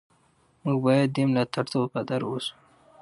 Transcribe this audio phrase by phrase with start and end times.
[0.63, 2.53] موږ باید دې ملاتړ ته وفادار اوسو.